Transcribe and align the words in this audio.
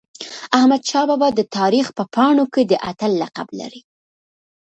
احمدشاه 0.57 1.05
بابا 1.09 1.29
د 1.35 1.41
تاریخ 1.57 1.85
په 1.97 2.03
پاڼو 2.15 2.45
کي 2.53 2.61
د 2.65 2.73
اتل 2.89 3.11
لقب 3.23 3.47
لري. 3.59 3.81